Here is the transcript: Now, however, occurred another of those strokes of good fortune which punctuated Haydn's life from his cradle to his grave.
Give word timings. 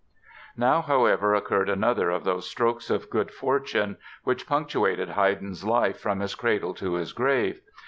Now, 0.57 0.81
however, 0.81 1.35
occurred 1.35 1.69
another 1.69 2.09
of 2.09 2.23
those 2.23 2.49
strokes 2.49 2.89
of 2.89 3.11
good 3.11 3.29
fortune 3.29 3.97
which 4.23 4.47
punctuated 4.47 5.09
Haydn's 5.09 5.63
life 5.63 5.99
from 5.99 6.21
his 6.21 6.33
cradle 6.33 6.73
to 6.73 6.95
his 6.95 7.13
grave. 7.13 7.61